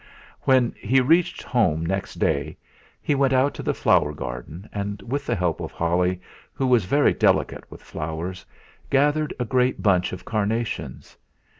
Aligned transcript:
When 0.45 0.73
he 0.79 0.99
reached 0.99 1.43
home 1.43 1.85
next 1.85 2.15
day 2.15 2.57
he 3.03 3.13
went 3.13 3.33
out 3.33 3.53
to 3.53 3.61
the 3.61 3.71
flower 3.75 4.13
garden, 4.13 4.67
and 4.73 4.99
with 5.03 5.27
the 5.27 5.35
help 5.35 5.61
of 5.61 5.71
Holly, 5.71 6.19
who 6.53 6.65
was 6.65 6.85
very 6.85 7.13
delicate 7.13 7.69
with 7.69 7.83
flowers, 7.83 8.43
gathered 8.89 9.31
a 9.39 9.45
great 9.45 9.83
bunch 9.83 10.11
of 10.11 10.25
carnations. 10.25 11.15